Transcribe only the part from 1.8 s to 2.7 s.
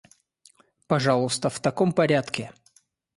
порядке.